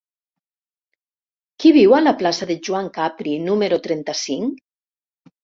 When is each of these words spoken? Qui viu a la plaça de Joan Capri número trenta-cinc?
Qui 1.63 1.73
viu 1.77 1.93
a 1.97 1.99
la 2.07 2.13
plaça 2.23 2.49
de 2.53 2.57
Joan 2.69 2.91
Capri 2.97 3.37
número 3.45 3.81
trenta-cinc? 3.91 4.67